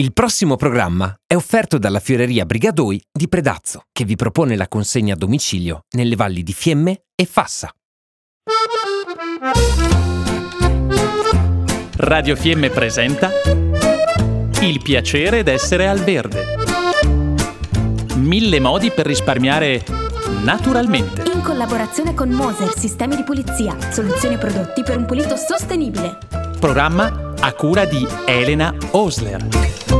Il 0.00 0.14
prossimo 0.14 0.56
programma 0.56 1.14
è 1.26 1.34
offerto 1.34 1.76
dalla 1.76 2.00
Fioreria 2.00 2.46
Brigadoi 2.46 2.98
di 3.12 3.28
Predazzo, 3.28 3.82
che 3.92 4.06
vi 4.06 4.16
propone 4.16 4.56
la 4.56 4.66
consegna 4.66 5.12
a 5.12 5.16
domicilio 5.16 5.82
nelle 5.90 6.16
valli 6.16 6.42
di 6.42 6.54
Fiemme 6.54 7.02
e 7.14 7.26
Fassa. 7.26 7.70
Radio 11.96 12.34
Fiemme 12.34 12.70
presenta 12.70 13.30
Il 14.62 14.80
piacere 14.82 15.42
d'essere 15.42 15.86
al 15.86 15.98
verde. 15.98 16.46
Mille 18.14 18.58
modi 18.58 18.90
per 18.92 19.04
risparmiare 19.04 19.84
naturalmente. 20.42 21.30
In 21.30 21.42
collaborazione 21.42 22.14
con 22.14 22.30
Moser 22.30 22.74
Sistemi 22.74 23.16
di 23.16 23.22
Pulizia, 23.22 23.76
soluzioni 23.92 24.36
e 24.36 24.38
prodotti 24.38 24.82
per 24.82 24.96
un 24.96 25.04
pulito 25.04 25.36
sostenibile. 25.36 26.16
Programma 26.58 27.28
a 27.40 27.52
cura 27.52 27.84
di 27.84 28.06
Elena 28.26 28.74
Osler. 28.90 29.99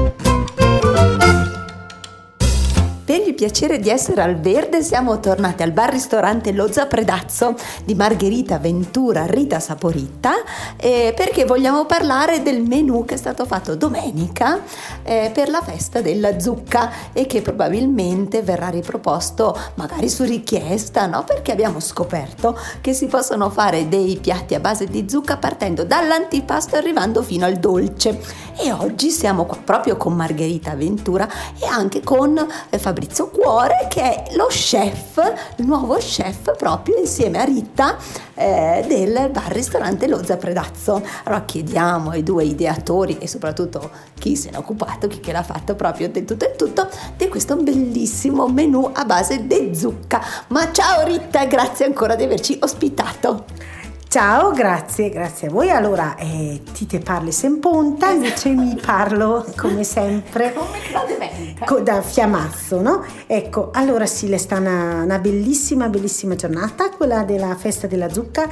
Per 3.11 3.27
il 3.27 3.35
piacere 3.35 3.81
di 3.81 3.91
essere 3.91 4.23
al 4.23 4.37
verde 4.37 4.85
siamo 4.85 5.19
tornati 5.19 5.65
al 5.65 5.73
bar 5.73 5.91
ristorante 5.91 6.53
Lozza 6.53 6.87
Predazzo 6.87 7.57
di 7.85 7.97
Margherita 7.97 8.61
Ventura 8.61 9.27
Rita 9.27 9.59
Saporita 9.59 10.35
eh, 10.77 11.13
perché 11.17 11.45
vogliamo 11.45 11.87
parlare 11.87 12.41
del 12.41 12.63
menù 12.63 13.05
che 13.05 13.15
è 13.15 13.17
stato 13.17 13.47
fatto 13.47 13.75
domenica 13.75 14.61
eh, 15.03 15.33
per 15.35 15.49
la 15.49 15.61
festa 15.61 16.01
della 16.01 16.39
zucca 16.39 16.93
e 17.13 17.27
che 17.27 17.43
probabilmente 17.43 18.43
verrà 18.43 18.69
riproposto 18.69 19.59
magari 19.75 20.09
su 20.09 20.23
richiesta, 20.23 21.07
no? 21.07 21.25
Perché 21.25 21.51
abbiamo 21.51 21.81
scoperto 21.81 22.57
che 22.81 22.93
si 22.93 23.07
possono 23.07 23.51
fare 23.51 23.89
dei 23.89 24.19
piatti 24.23 24.55
a 24.55 24.61
base 24.61 24.87
di 24.87 25.07
zucca 25.09 25.37
partendo 25.37 25.83
dall'antipasto 25.83 26.77
arrivando 26.77 27.25
fino 27.25 27.45
al 27.45 27.57
dolce. 27.57 28.49
E 28.63 28.73
oggi 28.73 29.09
siamo 29.09 29.47
qua 29.47 29.57
proprio 29.57 29.97
con 29.97 30.13
Margherita 30.13 30.75
Ventura 30.75 31.27
e 31.59 31.65
anche 31.65 32.03
con 32.03 32.37
eh, 32.69 32.79
Fabrizio 32.79 33.31
Cuore 33.31 33.87
che 33.89 34.03
è 34.03 34.35
lo 34.35 34.49
chef, 34.49 35.17
il 35.57 35.65
nuovo 35.65 35.95
chef 35.95 36.55
proprio 36.59 36.99
insieme 36.99 37.41
a 37.41 37.45
Rita 37.45 37.97
eh, 38.35 38.85
del 38.87 39.31
bar 39.31 39.51
ristorante 39.51 40.07
Lozza 40.07 40.37
Predazzo. 40.37 41.03
Allora 41.25 41.43
chiediamo 41.47 42.11
ai 42.11 42.23
due 42.23 42.45
ideatori 42.45 43.17
e 43.17 43.27
soprattutto 43.27 43.91
chi 44.19 44.37
se 44.37 44.51
ne 44.51 44.57
è 44.57 44.59
occupato, 44.59 45.07
chi 45.07 45.21
che 45.21 45.33
l'ha 45.33 45.43
fatto 45.43 45.75
proprio 45.75 46.11
del 46.11 46.27
tutto 46.27 46.45
e 46.45 46.55
tutto, 46.55 46.87
di 47.17 47.29
questo 47.29 47.57
bellissimo 47.57 48.47
menù 48.47 48.91
a 48.93 49.07
base 49.07 49.47
di 49.47 49.75
zucca. 49.75 50.21
Ma 50.49 50.71
ciao 50.71 51.07
Rita, 51.07 51.47
grazie 51.47 51.87
ancora 51.87 52.15
di 52.15 52.25
averci 52.25 52.59
ospitato. 52.61 53.45
Ciao, 54.11 54.51
grazie, 54.51 55.09
grazie 55.09 55.47
a 55.47 55.51
voi. 55.53 55.71
Allora, 55.71 56.17
eh, 56.17 56.63
ti 56.73 56.85
te 56.85 56.99
parli 56.99 57.31
semponta, 57.31 58.11
invece 58.11 58.49
mi 58.49 58.77
parlo 58.85 59.47
come 59.57 59.85
sempre 59.85 60.53
co- 61.65 61.79
da 61.79 62.03
fiamazzo, 62.03 62.81
no? 62.81 63.05
Ecco, 63.29 63.71
allora 63.73 64.07
sì, 64.07 64.27
le 64.27 64.39
sta 64.39 64.57
una, 64.57 65.05
una 65.05 65.21
bellissima, 65.21 65.89
bellissima 65.89 66.35
giornata, 66.35 66.91
quella 66.91 67.23
della 67.23 67.55
festa 67.55 67.87
della 67.87 68.13
zucca 68.13 68.49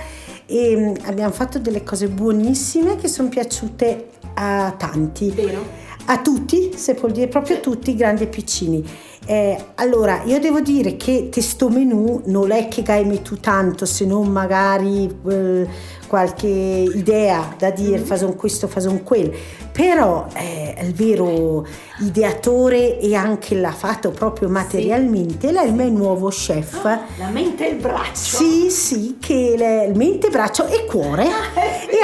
e 0.47 0.77
mm, 0.77 1.07
abbiamo 1.07 1.33
fatto 1.33 1.59
delle 1.59 1.83
cose 1.83 2.07
buonissime 2.07 2.95
che 2.95 3.09
sono 3.09 3.29
piaciute 3.29 4.11
a 4.35 4.73
tanti. 4.79 5.33
Vero? 5.33 5.88
A 6.11 6.23
tutti, 6.23 6.73
se 6.75 6.95
può 6.95 7.11
dire 7.11 7.29
proprio 7.29 7.61
tutti, 7.61 7.95
grandi 7.95 8.23
e 8.23 8.27
piccini. 8.29 8.83
Eh, 9.27 9.63
allora, 9.75 10.23
io 10.25 10.41
devo 10.41 10.61
dire 10.61 10.97
che 10.97 11.29
questo 11.31 11.69
menù 11.69 12.23
non 12.27 12.51
è 12.51 12.67
che 12.69 12.81
gai 12.81 13.05
metto 13.05 13.37
tanto, 13.37 13.85
se 13.85 14.07
non 14.07 14.29
magari 14.29 15.05
eh, 15.29 15.69
qualche 16.07 16.47
idea 16.47 17.55
da 17.59 17.71
dire, 17.71 17.99
fason 17.99 18.37
questo, 18.37 18.69
fason 18.69 19.03
quel, 19.03 19.31
però 19.71 20.27
eh, 20.33 20.75
il 20.81 20.95
vero 20.95 21.67
ideatore 21.99 22.99
e 22.99 23.15
anche 23.15 23.55
l'ha 23.55 23.71
fatto 23.71 24.11
proprio 24.11 24.49
materialmente, 24.49 25.53
lei 25.53 25.67
è 25.67 25.69
il 25.69 25.75
mio 25.75 25.91
nuovo 25.91 26.29
chef. 26.29 26.85
La 27.19 27.29
mente 27.31 27.69
e 27.69 27.73
il 27.73 27.77
braccio. 27.77 28.15
Sì, 28.15 28.71
sì, 28.71 29.19
che 29.21 29.55
è 29.59 29.85
il 29.85 29.95
mente, 29.95 30.31
braccio 30.31 30.67
e 30.67 30.87
cuore 30.87 31.27
e 31.55 31.58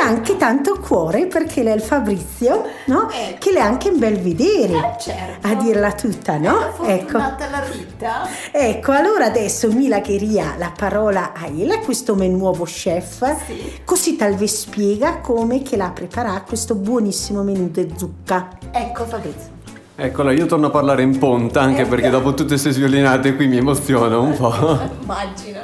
anche 0.05 0.37
tanto 0.37 0.79
cuore 0.79 1.27
perché 1.27 1.63
lei 1.63 1.73
è 1.73 1.77
il 1.77 1.83
Fabrizio, 1.83 2.63
no? 2.87 3.09
Ecco. 3.11 3.37
Che 3.39 3.51
lei 3.53 3.61
è 3.63 3.65
anche 3.65 3.89
un 3.89 3.99
bel 3.99 4.19
vedere, 4.21 4.75
Eh, 4.75 5.01
certo. 5.01 5.47
a 5.49 5.55
dirla 5.55 5.93
tutta, 5.93 6.37
no? 6.39 6.59
Ecco. 6.85 7.19
Fortunata 7.19 7.49
la 7.51 7.63
Rita. 7.71 8.29
Ecco, 8.53 8.93
allora 8.93 9.27
adesso 9.27 9.71
mi 9.73 9.89
lagheria 9.89 10.55
la 10.59 10.73
parola 10.77 11.33
a 11.35 11.47
Ela, 11.47 11.79
questo 11.79 12.15
mio 12.15 12.29
nuovo 12.31 12.65
chef, 12.65 13.45
Sì. 13.47 13.81
così 13.85 14.17
tal 14.17 14.35
vi 14.35 14.49
spiega 14.49 15.19
come 15.19 15.63
che 15.63 15.77
la 15.77 15.91
prepara 15.91 16.43
questo 16.47 16.75
buonissimo 16.75 17.43
menù 17.43 17.69
di 17.71 17.93
zucca. 17.97 18.49
Ecco 18.71 19.05
Fabrizio. 19.05 19.53
Eccola, 19.97 20.33
io 20.33 20.47
torno 20.47 20.67
a 20.67 20.71
parlare 20.71 21.03
in 21.03 21.17
ponta 21.19 21.61
anche 21.61 21.85
perché 21.87 22.11
dopo 22.11 22.31
tutte 22.31 22.49
queste 22.49 22.73
sviolinate 22.73 23.37
qui 23.37 23.47
mi 23.47 23.59
emoziono 23.59 24.23
un 24.23 24.37
po'. 24.37 24.53
Immagino. 25.03 25.61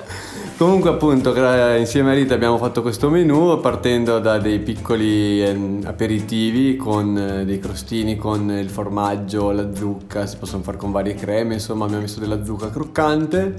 Comunque 0.61 0.91
appunto 0.91 1.35
insieme 1.79 2.11
a 2.11 2.13
Rita 2.15 2.35
abbiamo 2.35 2.59
fatto 2.59 2.83
questo 2.83 3.09
menù 3.09 3.59
partendo 3.61 4.19
da 4.19 4.37
dei 4.37 4.59
piccoli 4.59 5.43
ehm, 5.43 5.85
aperitivi 5.87 6.77
con 6.77 7.17
eh, 7.17 7.47
dei 7.47 7.59
crostini 7.59 8.17
con 8.17 8.51
il 8.51 8.69
formaggio, 8.69 9.53
la 9.53 9.75
zucca, 9.75 10.27
si 10.27 10.37
possono 10.37 10.63
fare 10.63 10.77
con 10.77 10.91
varie 10.91 11.15
creme, 11.15 11.55
insomma 11.55 11.87
abbiamo 11.87 12.03
messo 12.03 12.21
della 12.21 12.45
zucca 12.45 12.69
croccante. 12.69 13.55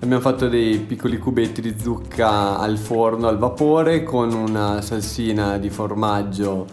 Abbiamo 0.00 0.22
fatto 0.22 0.48
dei 0.48 0.78
piccoli 0.78 1.18
cubetti 1.18 1.60
di 1.60 1.76
zucca 1.78 2.56
al 2.56 2.78
forno, 2.78 3.28
al 3.28 3.36
vapore, 3.36 4.02
con 4.02 4.32
una 4.32 4.80
salsina 4.80 5.58
di 5.58 5.68
formaggio 5.68 6.64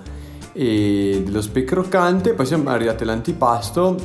e 0.53 1.23
dello 1.25 1.41
speck 1.41 1.67
croccante. 1.67 2.33
Poi 2.35 2.45
siamo 2.45 2.69
arrivati 2.69 3.03
all'antipasto, 3.03 3.97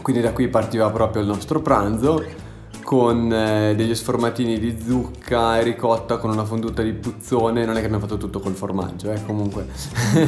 quindi 0.00 0.22
da 0.22 0.30
qui 0.30 0.46
partiva 0.46 0.88
proprio 0.90 1.22
il 1.22 1.28
nostro 1.28 1.60
pranzo 1.60 2.41
con 2.92 3.32
eh, 3.32 3.72
degli 3.74 3.94
sformatini 3.94 4.58
di 4.58 4.76
zucca 4.86 5.58
e 5.58 5.62
ricotta 5.62 6.18
con 6.18 6.28
una 6.28 6.44
fonduta 6.44 6.82
di 6.82 6.92
puzzone, 6.92 7.64
non 7.64 7.74
è 7.74 7.78
che 7.78 7.86
abbiamo 7.86 8.04
fatto 8.04 8.18
tutto 8.18 8.38
col 8.38 8.52
formaggio, 8.52 9.10
eh, 9.10 9.24
comunque, 9.24 9.66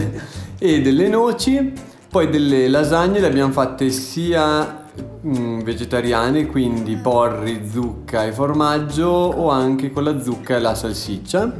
e 0.56 0.80
delle 0.80 1.08
noci, 1.08 1.74
poi 2.08 2.30
delle 2.30 2.66
lasagne 2.68 3.20
le 3.20 3.26
abbiamo 3.26 3.52
fatte 3.52 3.90
sia 3.90 4.86
mm, 5.26 5.60
vegetariane, 5.60 6.46
quindi 6.46 6.96
porri, 6.96 7.68
zucca 7.70 8.24
e 8.24 8.32
formaggio 8.32 9.08
o 9.08 9.50
anche 9.50 9.90
con 9.92 10.04
la 10.04 10.18
zucca 10.18 10.56
e 10.56 10.60
la 10.60 10.74
salsiccia. 10.74 11.52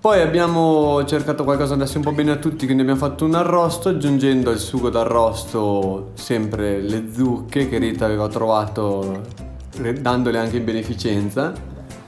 Poi 0.00 0.22
abbiamo 0.22 1.04
cercato 1.04 1.44
qualcosa 1.44 1.74
che 1.74 1.74
andasse 1.74 1.98
un 1.98 2.04
po' 2.04 2.12
bene 2.12 2.30
a 2.30 2.36
tutti, 2.36 2.64
quindi 2.64 2.80
abbiamo 2.80 2.98
fatto 2.98 3.26
un 3.26 3.34
arrosto 3.34 3.90
aggiungendo 3.90 4.48
al 4.48 4.58
sugo 4.58 4.88
d'arrosto 4.88 6.12
sempre 6.14 6.80
le 6.80 7.10
zucche 7.12 7.68
che 7.68 7.76
Rita 7.76 8.06
aveva 8.06 8.26
trovato 8.28 9.50
dandole 10.00 10.38
anche 10.38 10.56
in 10.58 10.64
beneficenza 10.64 11.52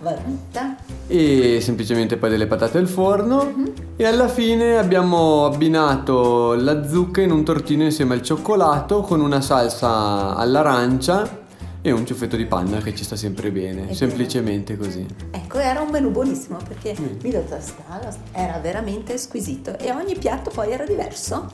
Va 0.00 0.14
Rita. 0.24 0.76
e 1.06 1.60
semplicemente 1.62 2.18
poi 2.18 2.28
delle 2.28 2.46
patate 2.46 2.76
al 2.76 2.86
forno 2.86 3.54
e 3.96 4.04
alla 4.04 4.28
fine 4.28 4.76
abbiamo 4.76 5.46
abbinato 5.46 6.54
la 6.54 6.86
zucca 6.86 7.22
in 7.22 7.30
un 7.30 7.42
tortino 7.42 7.84
insieme 7.84 8.12
al 8.14 8.22
cioccolato 8.22 9.00
con 9.00 9.20
una 9.20 9.40
salsa 9.40 10.36
all'arancia 10.36 11.42
e 11.80 11.90
un 11.90 12.06
ciuffetto 12.06 12.36
di 12.36 12.46
panna 12.46 12.78
che 12.78 12.94
ci 12.94 13.04
sta 13.04 13.14
sempre 13.14 13.50
bene, 13.50 13.92
semplicemente 13.94 14.76
così. 14.78 15.06
Ecco, 15.30 15.58
era 15.58 15.82
un 15.82 15.90
menù 15.90 16.10
buonissimo 16.10 16.56
perché 16.66 16.96
Milo 17.22 17.42
Tostalo 17.42 18.08
era 18.32 18.58
veramente 18.58 19.18
squisito 19.18 19.78
e 19.78 19.90
ogni 19.92 20.16
piatto 20.16 20.50
poi 20.50 20.70
era 20.72 20.84
diverso. 20.84 21.52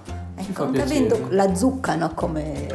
Ecco, 0.51 0.65
anche 0.65 0.83
avendo 0.83 1.27
la 1.31 1.55
zucca 1.55 1.95
no, 1.95 2.11
come 2.15 2.67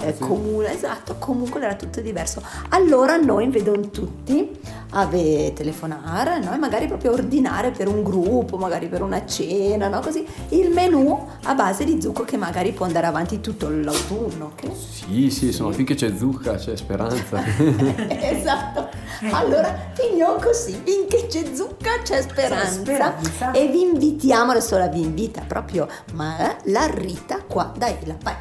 eh, 0.00 0.18
comune, 0.18 0.72
esatto, 0.74 1.16
comunque 1.18 1.60
era 1.62 1.74
tutto 1.74 2.00
diverso. 2.00 2.42
Allora 2.70 3.16
noi 3.16 3.48
vedono 3.48 3.88
tutti 3.90 4.50
a 4.90 5.08
telefonare, 5.08 6.38
no? 6.38 6.54
e 6.54 6.58
magari 6.58 6.86
proprio 6.86 7.12
ordinare 7.12 7.70
per 7.70 7.88
un 7.88 8.02
gruppo, 8.02 8.56
magari 8.58 8.86
per 8.88 9.02
una 9.02 9.24
cena, 9.26 9.88
no? 9.88 10.00
così, 10.00 10.24
il 10.50 10.70
menù 10.70 11.26
a 11.44 11.54
base 11.54 11.84
di 11.84 12.00
zucco 12.00 12.24
che 12.24 12.36
magari 12.36 12.72
può 12.72 12.86
andare 12.86 13.06
avanti 13.06 13.40
tutto 13.40 13.68
l'autunno. 13.68 14.52
che- 14.54 14.70
Sì, 14.74 15.30
sì, 15.30 15.46
insomma, 15.46 15.72
finché 15.72 15.94
c'è 15.94 16.14
zucca 16.16 16.54
c'è 16.56 16.76
speranza. 16.76 17.42
esatto. 18.20 18.83
Allora 19.30 19.92
finiamo 19.94 20.34
così, 20.34 20.80
finché 20.84 21.26
c'è 21.26 21.54
zucca 21.54 22.02
c'è 22.02 22.22
speranza. 22.22 22.80
speranza. 22.80 23.50
E 23.52 23.68
vi 23.68 23.82
invitiamo, 23.82 24.50
adesso 24.52 24.76
la 24.78 24.88
vi 24.88 25.00
invita 25.00 25.42
proprio 25.46 25.88
ma, 26.12 26.56
la 26.64 26.86
Rita 26.86 27.42
qua 27.46 27.72
da 27.76 27.88
Ela. 27.88 28.16
Vai. 28.22 28.34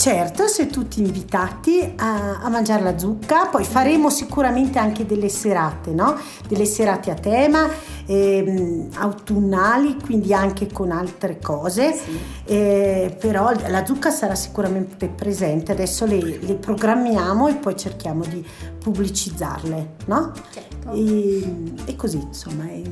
Certo, 0.00 0.46
siete 0.46 0.72
tutti 0.72 1.00
invitati 1.00 1.92
a, 1.96 2.40
a 2.40 2.48
mangiare 2.48 2.82
la 2.82 2.96
zucca, 2.96 3.48
poi 3.48 3.64
faremo 3.64 4.08
sicuramente 4.08 4.78
anche 4.78 5.04
delle 5.04 5.28
serate, 5.28 5.90
no? 5.90 6.18
Delle 6.48 6.64
serate 6.64 7.10
a 7.10 7.14
tema, 7.14 7.68
ehm, 8.10 8.88
autunnali, 8.94 9.96
quindi 10.02 10.34
anche 10.34 10.66
con 10.72 10.90
altre 10.90 11.38
cose, 11.38 12.28
Eh, 12.50 13.16
però 13.20 13.52
la 13.68 13.86
zucca 13.86 14.10
sarà 14.10 14.34
sicuramente 14.34 15.06
presente, 15.06 15.70
adesso 15.70 16.04
le, 16.04 16.38
le 16.40 16.54
programmiamo 16.54 17.46
e 17.46 17.54
poi 17.54 17.76
cerchiamo 17.76 18.24
di 18.24 18.44
pubblicizzarle, 18.80 19.88
no? 20.06 20.32
Certo. 20.50 20.92
E, 20.92 21.44
e 21.84 21.94
così, 21.94 22.16
insomma, 22.16 22.68
e, 22.68 22.82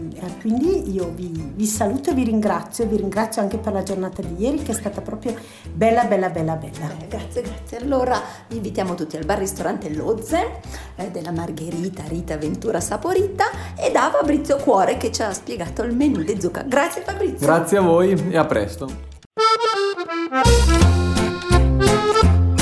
quindi 0.41 0.93
io 0.93 1.11
vi, 1.13 1.33
vi 1.57 1.67
saluto 1.67 2.11
e 2.11 2.15
vi 2.15 2.23
ringrazio, 2.23 2.87
vi 2.87 2.99
ringrazio 2.99 3.43
anche 3.43 3.59
per 3.59 3.73
la 3.73 3.83
giornata 3.83 4.23
di 4.23 4.45
ieri 4.45 4.63
che 4.63 4.71
è 4.71 4.75
stata 4.75 5.01
proprio 5.01 5.35
bella, 5.73 6.05
bella, 6.05 6.29
bella, 6.31 6.55
bella. 6.55 6.87
Bene, 6.87 7.09
grazie, 7.09 7.43
grazie. 7.43 7.79
Allora 7.79 8.21
vi 8.49 8.57
invitiamo 8.57 8.95
tutti 8.95 9.17
al 9.17 9.25
bar-ristorante 9.25 9.93
Lozze 9.93 10.61
eh, 10.95 11.11
della 11.11 11.33
Margherita 11.33 12.05
Rita 12.07 12.37
Ventura 12.37 12.81
Saporita 12.81 13.47
e 13.77 13.91
da 13.91 14.13
Fabrizio 14.13 14.57
Cuore 14.59 14.97
che 14.99 15.08
ci 15.13 15.23
ha 15.23 15.33
spiegato 15.33 15.83
il 15.83 15.95
menù 15.95 16.23
di 16.23 16.41
zucca. 16.41 16.63
Grazie 16.63 17.03
Fabrizio. 17.03 17.47
Grazie 17.47 17.79
a 17.79 17.81
voi 17.81 18.31
e 18.31 18.37
a 18.37 18.45
presto. 18.45 19.07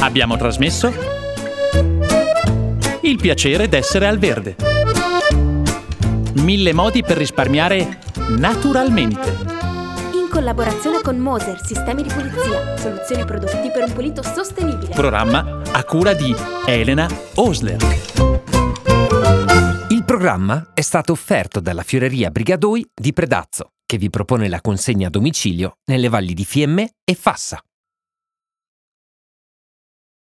Abbiamo 0.01 0.37
trasmesso 0.37 0.93
Il 3.01 3.17
piacere 3.17 3.69
d'essere 3.69 4.07
al 4.07 4.19
verde. 4.19 4.57
Mille 6.35 6.73
modi 6.73 7.03
per 7.03 7.17
risparmiare 7.17 7.99
naturalmente. 8.31 9.55
In 10.13 10.29
collaborazione 10.31 11.01
con 11.03 11.17
Moser 11.17 11.61
Sistemi 11.65 12.03
di 12.03 12.09
Pulizia, 12.13 12.77
soluzioni 12.77 13.25
prodotti 13.25 13.71
per 13.73 13.85
un 13.87 13.93
pulito 13.93 14.23
sostenibile. 14.23 14.93
Programma 14.95 15.63
a 15.73 15.85
cura 15.85 16.15
di 16.15 16.35
Elena 16.67 17.09
Osler. 17.35 18.36
Programma 20.17 20.71
è 20.73 20.81
stato 20.81 21.13
offerto 21.13 21.61
dalla 21.61 21.83
Fioreria 21.83 22.31
Brigadoi 22.31 22.89
di 22.95 23.13
Predazzo, 23.13 23.73
che 23.85 23.99
vi 23.99 24.09
propone 24.09 24.49
la 24.49 24.63
consegna 24.63 25.09
a 25.09 25.11
domicilio 25.11 25.77
nelle 25.91 26.09
valli 26.09 26.33
di 26.33 26.47
Fiemme 26.47 26.93
e 27.05 27.15
Fassa. 27.15 27.63